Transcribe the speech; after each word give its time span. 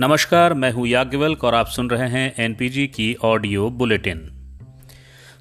नमस्कार, 0.00 0.54
मैं 0.54 0.72
हूँ 0.72 0.86
याज्ञवल्क 0.86 1.44
और 1.44 1.54
आप 1.54 1.66
सुन 1.66 1.90
रहे 1.90 2.08
हैं 2.08 2.34
एनपीजी 2.38 2.86
की 2.86 3.16
ऑडियो 3.24 3.68
बुलेटिन। 3.70 4.20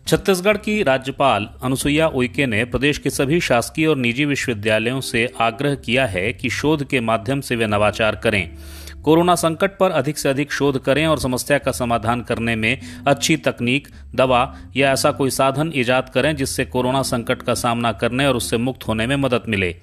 छत्तीसगढ़ 0.07 0.57
की 0.57 0.83
राज्यपाल 0.83 1.47
अनुसुईया 1.63 2.07
उइके 2.07 2.45
ने 2.45 2.65
प्रदेश 2.65 2.97
के 2.97 3.09
सभी 3.09 3.39
शासकीय 3.39 3.87
और 3.87 3.97
निजी 3.97 4.25
विश्वविद्यालयों 4.25 5.01
से 5.01 5.33
आग्रह 5.41 5.75
किया 5.75 6.05
है 6.05 6.33
कि 6.33 6.49
शोध 6.49 6.83
के 6.83 6.99
माध्यम 6.99 7.41
से 7.41 7.55
वे 7.55 7.67
नवाचार 7.67 8.15
करें। 8.15 8.57
कोरोना 9.03 9.35
संकट 9.35 9.77
पर 9.77 9.91
अधिक 9.91 10.17
से 10.17 10.29
अधिक 10.29 10.51
शोध 10.51 10.83
करें 10.83 11.07
और 11.07 11.19
समस्या 11.19 11.57
का 11.57 11.71
समाधान 11.71 12.21
करने 12.21 12.55
में 12.55 12.79
अच्छी 13.07 13.37
तकनीक, 13.37 13.87
दवा 14.15 14.55
या 14.75 14.91
ऐसा 14.91 15.11
कोई 15.11 15.29
साधन 15.29 15.71
ईजाद 15.75 16.09
करें 16.09 16.35
जिससे 16.35 16.65
कोरोना 16.65 17.01
संकट 17.01 17.41
का 17.41 17.53
सामना 17.53 17.91
करने 17.91 18.27
और 18.27 18.35
उससे 18.35 18.57
मुक्त 18.57 18.87
होने 18.87 19.07
में 19.07 19.15
मदद 19.15 19.43
मिले। 19.47 19.75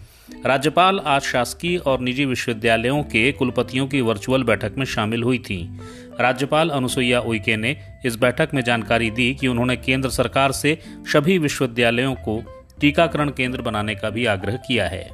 राज्यपाल 0.44 0.98
आज 0.98 1.22
शासकीय 1.22 1.76
और 1.76 2.00
निजी 2.00 2.24
विश्वविद्यालयों 2.24 3.02
के 3.02 3.32
कुलपतियों 3.32 3.86
की 3.86 4.00
वर्चुअल 4.00 4.42
बैठक 4.42 4.72
में 4.78 4.84
शामिल 4.84 5.22
हुई 5.22 5.38
थी। 5.38 5.78
राज्यपाल 6.20 6.70
अनुसुईया 6.70 7.20
उइके 7.20 7.56
ने 7.56 7.76
इस 8.06 8.16
बैठक 8.16 8.48
में 8.54 8.62
जानकारी 8.62 9.10
दी 9.10 9.34
कि 9.34 9.48
उन्होंने 9.48 9.76
केंद्र 9.76 10.10
सरकार 10.10 10.52
से 10.52 10.78
सभी 11.12 11.38
विश्वविद्यालयों 11.38 12.14
को 12.14 12.66
टीकाकरण 12.80 13.30
केंद्र 13.30 13.62
बनाने 13.62 13.94
का 13.94 14.10
भी 14.10 14.26
आग्रह 14.26 14.56
किया 14.56 14.88
है। 14.88 15.08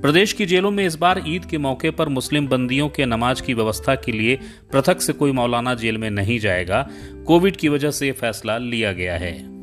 प्रदेश 0.00 0.32
की 0.32 0.46
जेलों 0.46 0.70
में 0.70 0.86
इस 0.86 0.96
बार 0.96 1.22
ईद 1.26 1.44
के 1.44 1.58
मौके 1.58 1.90
पर 1.90 2.08
मुस्लिम 2.08 2.48
बंदियों 2.48 2.88
के 2.88 3.06
नमाज़ 3.06 3.42
की 3.42 3.54
व्यवस्था 3.54 3.94
के 3.94 4.12
लिए 4.12 4.38
पृथक 4.72 5.00
से 5.00 5.12
कोई 5.12 5.32
मौलाना 5.32 5.74
जेल 5.74 5.98
में 5.98 6.10
नहीं 6.10 6.38
जाएगा। 6.38 6.88
कोविड 7.26 7.56
की 7.56 7.68
वजह 7.68 7.90
से 7.90 8.12
फैसला 8.12 8.58
लिया 8.58 8.92
गया 8.92 9.16
है। 9.16 9.57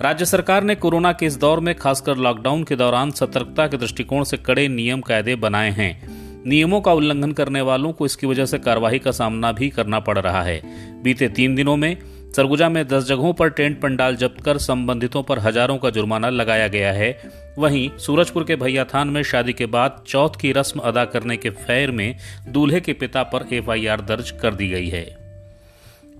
राज्य 0.00 0.24
सरकार 0.24 0.62
ने 0.62 0.74
कोरोना 0.74 1.12
के 1.12 1.26
इस 1.26 1.36
दौर 1.36 1.60
में 1.60 1.74
खासकर 1.74 2.16
लॉकडाउन 2.16 2.62
के 2.64 2.76
दौरान 2.76 3.10
सतर्कता 3.10 3.66
के 3.66 3.76
दृष्टिकोण 3.76 4.24
से 4.24 4.36
कड़े 4.36 4.66
नियम 4.68 5.00
कायदे 5.00 5.34
बनाए 5.36 5.70
हैं। 5.70 6.44
नियमों 6.46 6.80
का 6.80 6.92
उल्लंघन 6.92 7.32
करने 7.32 7.60
वालों 7.60 7.92
को 7.92 8.06
इसकी 8.06 8.26
वजह 8.26 8.46
से 8.46 8.58
कार्रवाई 8.58 8.98
का 8.98 9.10
सामना 9.10 9.52
भी 9.52 9.70
करना 9.70 10.00
पड़ 10.00 10.18
रहा 10.18 10.42
है। 10.42 10.60
बीते 11.02 11.28
तीन 11.28 11.54
दिनों 11.54 11.76
में 11.76 11.96
सरगुजा 12.36 12.68
में 12.68 12.86
दस 12.88 13.04
जगहों 13.04 13.32
पर 13.32 13.48
टेंट 13.48 13.80
पंडाल 13.80 14.16
जब्त 14.16 14.44
कर 14.44 14.58
संबंधितों 14.58 15.22
पर 15.22 15.38
हज़ारों 15.38 15.78
का 15.78 15.90
जुर्माना 15.90 16.30
लगाया 16.30 16.68
गया 16.68 16.92
है। 16.92 17.16
वहीं 17.58 17.88
सूरजपुर 17.98 18.44
के 18.44 18.56
भैया 18.56 18.84
थान 18.84 19.08
में 19.08 19.22
शादी 19.22 19.52
के 19.52 19.66
बाद 19.66 20.02
चौथ 20.06 20.40
की 20.40 20.52
रस्म 20.52 20.80
अदा 20.80 21.04
करने 21.04 21.36
के 21.36 21.50
फैर 21.50 21.90
में 21.90 22.14
दूल्हे 22.48 22.80
के 22.80 22.92
पिता 22.92 23.22
पर 23.24 23.54
एफआईआर 23.54 24.00
दर्ज 24.00 24.30
कर 24.42 24.54
दी 24.54 24.68
गई 24.68 24.88
है। 24.88 25.06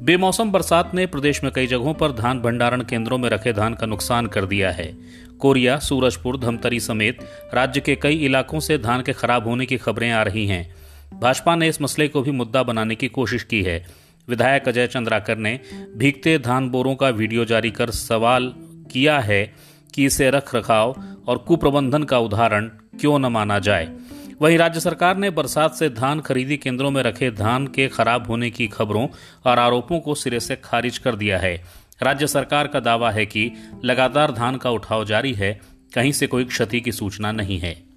बेमौसम 0.03 0.51
बरसात 0.53 0.95
ने 0.95 1.07
प्रदेश 1.07 1.45
में 1.45 1.53
कई 1.53 1.67
जगहों 1.67 1.95
पर 1.95 2.13
धान 2.13 2.41
भंडारण 2.41 2.83
केंद्रों 2.83 3.19
में 3.19 3.29
रखे 3.31 3.53
धान 3.53 3.75
का 3.75 3.87
नुकसान 3.87 4.27
कर 4.27 4.45
दिया 4.45 4.71
है। 4.71 4.97
कोरिया, 5.39 5.79
सूरजपुर, 5.79 6.39
धमतरी 6.39 6.81
समेत 6.81 7.19
राज्य 7.55 7.81
के 7.81 7.97
कई 7.97 8.17
इलाकों 8.17 8.61
से 8.61 8.79
धान 8.79 9.03
के 9.03 9.13
खराब 9.13 9.49
होने 9.49 9.67
की 9.67 9.77
खबरें 9.77 10.11
आ 10.11 10.23
रही 10.23 10.47
हैं। 10.47 10.75
भाजपा 11.21 11.57
ने 11.57 11.69
इस 11.69 11.83
मसले 11.83 12.09
को 12.09 12.23
भी 12.23 12.31
मुद्दा 12.31 12.63
बनाने 12.63 12.95
की 12.95 13.09
कोशिश 13.09 13.43
की 13.43 13.63
है। 13.63 13.87
विधायक 14.29 14.69
अजय 14.69 14.87
चंद्राकर 14.87 15.39
ने 15.39 15.61
भीगते 15.97 16.39
धान 16.39 16.69
बोरों 16.69 16.95
का 16.95 17.09
वीडियो 17.09 17.45
जारी 17.45 17.71
कर 17.71 17.91
सवाल 17.91 18.53
किया 18.93 19.19
है 19.21 19.55
कि 19.95 20.05
इसे 20.05 20.31
रख 20.31 20.55
रखाव 20.55 21.03
और 21.29 21.39
कुप्रबंधन 21.39 22.03
का 22.03 22.19
उदाहरण 22.19 22.69
क्यों 23.01 23.19
न 23.19 23.27
माना 23.27 23.59
जाए। 23.59 23.93
वहीं 24.43 24.59
राज्य 24.59 24.81
सरकार 24.81 25.17
ने 25.17 25.31
बरसात 25.31 25.75
से 25.75 25.91
धान 25.91 26.21
खरीदी 26.21 26.57
केंद्रों 26.57 26.91
में 26.91 27.03
रखे 27.03 27.31
धान 27.31 27.67
के 27.67 27.89
खराब 27.89 28.27
होने 28.27 28.51
की 28.51 28.69
खबरों 28.69 29.09
और 29.45 29.59
आरोपों 29.59 30.01
को 30.01 30.15
सिरे 30.15 30.41
से 30.41 30.57
खारिज 30.57 30.99
कर 30.99 31.17
दिया 31.17 31.39
है। 31.39 31.65
राज्य 32.03 32.27
सरकार 32.27 32.67
का 32.67 32.81
दावा 32.81 33.11
है 33.11 33.27
कि 33.27 33.53
लगातार 33.85 34.33
धान 34.33 34.57
का 34.57 34.71
उठाव 34.71 35.05
जारी 35.05 35.33
है, 35.33 35.61
कहीं 35.95 36.13
से 36.13 36.27
कोई 36.27 36.45
क्षति 36.45 36.81
की 36.81 36.93
सूचना 36.93 37.33
नहीं 37.33 37.59
है। 37.59 37.89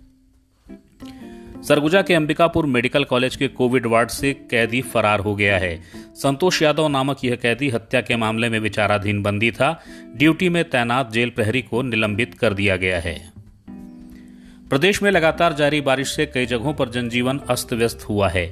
सरगुजा 1.63 2.01
के 2.01 2.13
अंबिकापुर 2.13 2.65
मेडिकल 2.65 3.03
कॉलेज 3.03 3.35
के 3.35 3.47
कोविड 3.47 3.85
वार्ड 3.85 4.09
से 4.09 4.33
कैदी 4.33 4.81
फरार 4.81 5.19
हो 5.19 5.35
गया 5.35 5.57
है। 5.57 5.83
संतोष 6.15 6.61
यादव 6.61 6.87
नामक 6.87 7.17
यह 7.23 7.35
कैदी 7.35 7.69
हत्या 7.69 8.01
के 8.01 8.15
मामले 8.15 8.49
में 8.49 8.59
विचाराधीन 8.59 9.21
बंदी 9.23 9.51
था। 9.51 9.81
ड्यूटी 10.15 10.49
में 10.49 10.69
तैनात 10.69 11.11
जेल 11.11 11.29
प्रहरी 11.29 11.61
को 11.61 11.81
निलंबित 11.81 12.33
कर 12.33 12.53
दिया 12.53 12.75
गया 12.75 12.99
है। 12.99 13.40
प्रदेश 14.71 15.01
में 15.03 15.09
लगातार 15.11 15.53
जारी 15.53 15.79
बारिश 15.81 16.11
से 16.15 16.25
कई 16.25 16.45
जगहों 16.45 16.73
पर 16.73 16.89
जनजीवन 16.89 17.39
अस्त 17.49 17.73
व्यस्त 17.73 18.05
हुआ 18.09 18.29
है। 18.29 18.43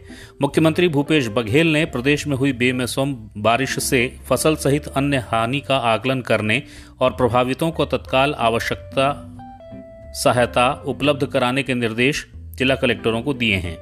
मुख्यमंत्री 0.42 0.88
भूपेश 0.88 1.28
बघेल 1.28 1.68
ने 1.68 1.84
प्रदेश 1.86 2.26
में 2.28 2.36
हुई 2.38 2.52
बेमौसम 2.54 3.14
बारिश 3.38 3.78
से 3.80 4.02
फ़सल 4.30 4.56
सहित 4.56 4.88
अन्य 4.88 5.18
हानि 5.18 5.60
का 5.60 5.78
आकलन 5.92 6.22
करने 6.22 6.62
और 7.02 7.12
प्रभावितों 7.12 7.72
को 7.72 7.86
तत्काल 7.86 8.34
आवश्यकता, 8.34 9.08
सहायता 10.14 10.72
उपलब्ध 10.86 11.26
कराने 11.26 11.64
के 11.64 11.74
निर्देश 11.74 12.26
जिला 12.56 12.76
कलेक्टरों 12.76 13.22
को 13.22 13.34
दिए 13.34 13.56
हैं। 13.56 13.78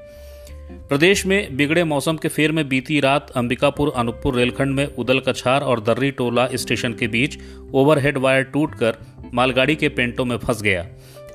प्रदेश 0.90 1.26
में 1.26 1.58
बिगड़े 1.58 1.84
मौसम 1.84 2.18
के 2.18 2.28
फेर 2.28 2.52
में 2.52 2.68
बीती 2.70 3.00
रात 3.00 3.32
अंबिकापुर, 3.32 3.94
अनूपपुर 3.96 4.36
रेलखंड 4.36 4.76
में 4.76 4.86
उदल 4.86 5.20
कछार 5.20 5.62
और 5.62 5.80
दर्री 5.80 6.12
टोला 6.12 6.48
स्टेशन 6.54 6.94
के 6.94 7.08
बीच 7.08 7.40
ओवरहेड 7.74 8.18
वायर 8.18 8.44
टूटकर 8.44 8.98
मालगाड़ी 9.34 9.76
के 9.76 9.90
पेंटों 9.90 10.26
में 10.26 10.38
फंस 10.38 10.62
गया। 10.62 10.86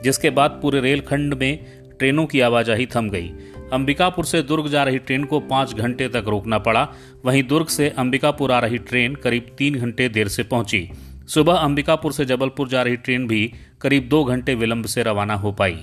जिसके 0.02 0.30
बाद 0.30 0.58
पूरे 0.62 0.80
रेलखंड 0.80 1.34
में 1.34 1.64
ट्रेनों 1.98 2.26
की 2.26 2.40
आवाजाही 2.40 2.86
थम 2.86 3.08
गई। 3.10 3.28
अंबिकापुर 3.72 4.24
से 4.24 4.42
दुर्ग 4.42 4.68
जा 4.68 4.82
रही 4.84 4.98
ट्रेन 4.98 5.24
को 5.24 5.40
पाँच 5.40 5.74
घंटे 5.74 6.08
तक 6.08 6.24
रोकना 6.28 6.58
पड़ा। 6.58 6.88
वहीं 7.24 7.42
दुर्ग 7.42 7.66
से 7.66 7.88
अंबिकापुर 7.88 8.52
आ 8.52 8.58
रही 8.58 8.78
ट्रेन 8.78 9.14
करीब 9.14 9.54
तीन 9.58 9.74
घंटे 9.74 10.08
देर 10.08 10.28
से 10.28 10.42
पहुँची। 10.42 10.88
सुबह 11.28 11.54
अंबिकापुर 11.54 12.12
से 12.12 12.24
जबलपुर 12.24 12.68
जा 12.68 12.82
रही 12.82 12.96
ट्रेन 12.96 13.26
भी 13.26 13.52
करीब 13.80 14.08
दो 14.08 14.24
घंटे 14.24 14.54
विलंब 14.54 14.86
से 14.86 15.02
रवाना 15.02 15.34
हो 15.34 15.52
पाई। 15.52 15.78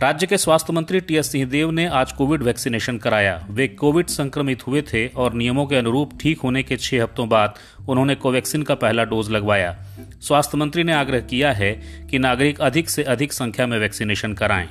राज्य 0.00 0.26
के 0.26 0.36
स्वास्थ्य 0.38 0.72
मंत्री 0.72 1.00
टी 1.00 1.16
एस 1.16 1.32
सिंहदेव 1.32 1.70
ने 1.70 1.86
आज 1.86 2.12
कोविड 2.12 2.42
वैक्सीनेशन 2.42 2.98
कराया। 2.98 3.46
वे 3.50 3.68
कोविड 3.68 4.06
संक्रमित 4.06 4.66
हुए 4.66 4.82
थे 4.82 5.06
और 5.06 5.34
नियमों 5.34 5.66
के 5.66 5.76
अनुरूप 5.76 6.10
ठीक 6.20 6.40
होने 6.40 6.62
के 6.62 6.76
छह 6.76 7.02
हफ्तों 7.02 7.28
बाद 7.28 7.54
उन्होंने 7.88 8.14
कोवैक्सीन 8.14 8.62
का 8.62 8.74
पहला 8.74 9.04
डोज 9.04 9.30
लगवाया। 9.30 9.84
स्वास्थ्य 10.22 10.58
मंत्री 10.58 10.82
ने 10.84 10.92
आग्रह 10.92 11.20
किया 11.20 11.52
है 11.52 11.72
कि 12.10 12.18
नागरिक 12.18 12.60
अधिक 12.60 12.90
से 12.90 13.02
अधिक 13.02 13.32
संख्या 13.32 13.66
में 13.66 13.78
वैक्सीनेशन 13.78 14.32
कराएँ। 14.32 14.68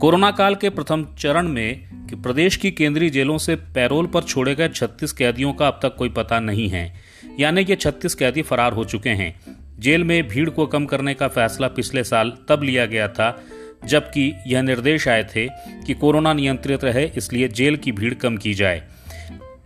कोरोना 0.00 0.30
काल 0.30 0.54
के 0.54 0.70
प्रथम 0.70 1.06
चरण 1.18 1.48
में 1.48 1.84
कि 2.06 2.16
प्रदेश 2.16 2.56
की 2.56 2.70
केंद्रीय 2.70 3.10
जेलों 3.10 3.38
से 3.38 3.56
पैरोल 3.56 4.06
पर 4.06 4.22
छोड़े 4.22 4.54
गए 4.54 4.68
36 4.68 5.12
कैदियों 5.12 5.52
का 5.52 5.66
अब 5.66 5.80
तक 5.82 5.96
कोई 5.96 6.08
पता 6.08 6.40
नहीं 6.40 6.68
है। 6.68 6.94
यानी 7.40 7.64
कि 7.64 7.76
36 7.76 8.14
कैदी 8.14 8.42
फरार 8.42 8.72
हो 8.72 8.84
चुके 8.84 9.10
हैं। 9.10 9.40
जेल 9.78 10.04
में 10.04 10.28
भीड़ 10.28 10.50
को 10.50 10.66
कम 10.66 10.86
करने 10.86 11.14
का 11.14 11.28
फैसला 11.28 11.68
पिछले 11.68 12.04
साल 12.04 12.32
तब 12.48 12.62
लिया 12.62 12.86
गया 12.86 13.08
था 13.08 13.44
जबकि 13.86 14.34
यह 14.46 14.62
निर्देश 14.62 15.08
आए 15.08 15.24
थे 15.24 15.48
कि 15.86 15.94
कोरोना 15.94 16.32
नियंत्रित 16.32 16.84
रहे, 16.84 17.10
इसलिए 17.16 17.48
जेल 17.48 17.76
की 17.76 17.92
भीड़ 17.92 18.14
कम 18.14 18.36
की 18.36 18.54
जाए। 18.54 18.82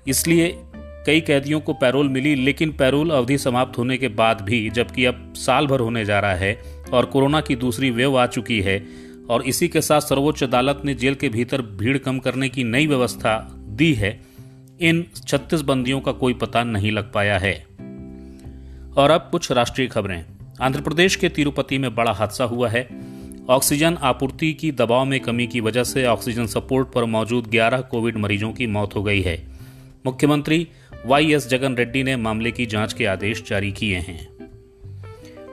इसलिए 0.09 0.55
कई 0.77 1.21
कैदियों 1.21 1.61
को 1.61 1.73
पैरोल 1.73 2.09
मिली, 2.09 2.35
लेकिन 2.35 2.73
पैरोल 2.73 3.11
अवधि 3.11 3.39
समाप्त 3.39 3.79
होने 3.79 3.99
के 3.99 4.09
बाद 4.09 4.41
भी, 4.41 4.71
जबकि 4.71 5.05
अब 5.05 5.33
साल 5.37 5.67
भर 5.67 5.81
होने 5.81 6.05
जा 6.05 6.21
रहा 6.21 6.35
है 6.35 6.61
और 6.93 7.07
कोरोना 7.07 7.41
की 7.41 7.57
दूसरी 7.57 7.91
वेव 7.91 8.19
आ 8.19 8.27
चुकी 8.27 8.61
है, 8.61 8.87
और 9.31 9.43
इसी 9.43 9.69
के 9.69 9.81
साथ 9.81 10.01
सर्वोच्च 10.01 10.43
अदालत 10.43 10.83
ने 10.85 10.95
जेल 10.95 11.15
के 11.15 11.29
भीतर 11.29 11.63
भीड़ 11.63 11.99
कम 11.99 12.19
करने 12.19 12.49
की 12.49 12.65
नई 12.65 12.87
व्यवस्था 12.87 13.55
दी 13.57 13.95
है। 13.95 14.21
इन 14.81 15.07
छत्तीस 15.29 15.61
बंदियों 15.61 16.01
का 16.01 16.13
कोई 16.13 16.35
पता 16.35 16.65
नहीं 16.65 16.93
लग 16.93 17.13
पाया 17.13 17.39
है। 17.39 17.67
और 18.97 19.11
अब 19.11 19.29
कुछ 19.31 19.53
राष्ट्रीय 19.53 19.87
खबरें। 19.87 20.25
आंध्र 20.61 20.81
प्रदेश 20.81 21.17
के 21.17 21.29
तिरुपति 21.29 21.79
में 21.79 21.95
बड़ा 21.95 22.13
हादसा 22.13 22.45
हुआ 22.45 22.69
है। 22.69 23.16
ऑक्सीजन 23.51 23.99
आपूर्ति 24.03 24.53
की 24.53 24.73
दबाव 24.73 25.05
में 25.05 25.21
कमी 25.21 25.47
की 25.47 25.61
वजह 25.61 25.85
से 25.85 26.07
ऑक्सीजन 26.07 26.47
सपोर्ट 26.47 26.89
पर 26.93 27.05
मौजूद 27.05 27.47
11 27.47 27.81
कोविड 27.81 28.17
मरीजों 28.17 28.53
की 28.53 28.67
मौत 28.67 28.95
हो 28.95 29.03
गई 29.03 29.23
है। 29.23 29.49
मुख्यमंत्री 30.07 30.69
वाई 31.07 31.33
एस 31.33 31.49
जगन 31.49 31.75
रेड्डी 31.75 32.03
ने 32.03 32.17
मामले 32.17 32.51
की 32.51 32.67
जाँच 32.67 32.93
के 32.93 33.07
आदेश 33.07 33.45
जारी 33.49 33.73
किए 33.73 33.97
हैं। 33.97 34.29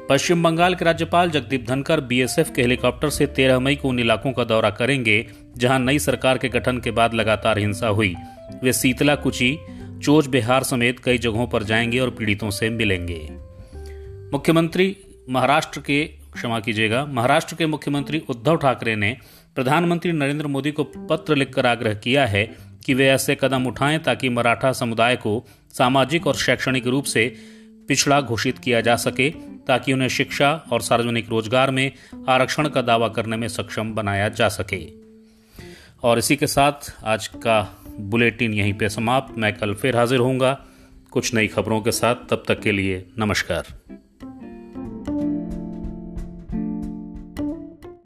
पश्चिम 0.10 0.44
बंगाल 0.44 0.76
के 0.76 0.86
राज्यपाल 0.86 1.30
जगदीप 1.30 1.66
धनकर 1.68 2.02
बीएसएफ 2.02 2.52
के 2.56 2.62
हेलीकॉप्टर 2.62 3.10
से 3.10 3.26
13 3.28 3.60
मई 3.60 3.76
को 3.76 3.90
उन 3.90 4.00
इलाकों 4.00 4.32
का 4.32 4.44
दौरा 4.44 4.70
करेंगे, 4.70 5.28
जहाँ 5.58 5.80
नई 5.80 6.00
सरकार 6.00 6.38
के 6.38 6.50
गठन 6.50 6.78
के 6.78 6.92
बाद 6.92 7.14
लगातार 7.14 7.60
हिंसा 7.60 7.88
हुई। 7.88 8.16
वे 8.64 8.74
सीतला 8.74 9.16
कुची, 9.16 9.58
चोच, 10.04 10.28
बिहार 10.28 10.64
समेत 10.64 11.00
कई 11.00 11.18
जगहों 11.18 11.48
पर 11.48 11.64
जाएँगे 11.64 12.00
और 12.00 12.10
पीड़ितों 12.10 12.50
से 12.50 12.70
मिलेंगे। 12.70 13.30
मुख्यमंत्री 14.32 14.98
महाराष्ट्र 15.30 15.80
के 15.80 16.23
क्षमा 16.34 16.60
कीजिएगा। 16.60 17.06
महाराष्ट्र 17.06 17.56
के 17.56 17.66
मुख्यमंत्री 17.66 18.20
उद्धव 18.30 18.58
ठाकरे 18.58 18.96
ने 18.96 19.18
प्रधानमंत्री 19.56 20.12
नरेंद्र 20.12 20.48
मोदी 20.48 20.72
को 20.72 20.84
पत्र 20.84 21.36
लिखकर 21.36 21.66
आग्रह 21.66 21.94
किया 21.94 22.26
है 22.26 22.58
कि 22.86 22.94
वे 22.94 23.08
ऐसे 23.08 23.38
कदम 23.42 23.66
उठाएँ 23.66 24.00
ताकि 24.00 24.30
मराठा 24.30 24.72
समुदाय 24.72 25.16
को 25.16 25.46
सामाजिक 25.74 26.28
और 26.28 26.36
शैक्षणिक 26.36 26.88
रूप 26.88 27.04
से 27.04 27.36
पिछड़ा 27.88 28.22
घोषित 28.22 28.58
किया 28.58 28.82
जा 28.82 28.96
सके, 28.96 29.30
ताकि 29.68 29.94
उन्हें 29.94 30.08
शिक्षा 30.08 30.64
और 30.72 30.82
सार्वजनिक 30.82 31.30
रोज़गार 31.30 31.72
में 31.72 31.92
आरक्षण 32.30 32.68
का 32.68 32.82
दावा 32.82 33.08
करने 33.08 33.38
में 33.38 33.48
सक्षम 33.48 33.94
बनाया 33.94 34.30
जा 34.30 34.50
सके। 34.50 35.04
और 36.04 36.18
इसी 36.18 36.36
के 36.36 36.48
साथ 36.48 36.96
आज 37.04 37.28
का 37.28 37.84
बुलेटिन 38.00 38.54
यहीं 38.54 38.74
पे 38.74 38.90
समाप्त। 38.90 39.38
मैं 39.38 39.54
कल 39.54 39.74
फिर 39.74 39.98
हाजिर 39.98 40.20
होऊँगा। 40.20 40.66
कुछ 41.12 41.34
नई 41.34 41.48
खबरों 41.48 41.82
के 41.82 41.92
साथ, 41.92 42.16
तब 42.16 42.44
तक 42.48 42.60
के 42.60 42.72
लिए 42.72 43.06
नमस्कार। 43.20 43.66